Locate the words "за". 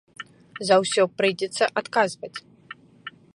0.69-0.75